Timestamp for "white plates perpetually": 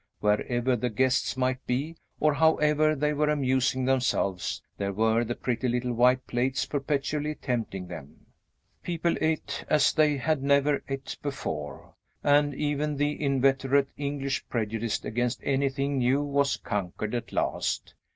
5.93-7.35